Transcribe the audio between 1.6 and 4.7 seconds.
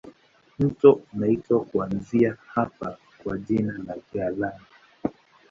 kuanzia hapa kwa jina la Galana.